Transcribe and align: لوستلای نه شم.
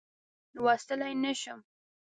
لوستلای 0.55 1.13
نه 1.23 1.33
شم. 1.41 1.59